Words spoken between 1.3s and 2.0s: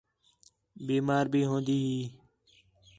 بھی ہون٘دی ہی